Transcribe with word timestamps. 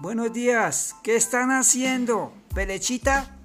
Buenos 0.00 0.32
días, 0.32 0.94
¿qué 1.02 1.16
están 1.16 1.50
haciendo? 1.50 2.32
¿Pelechita? 2.54 3.37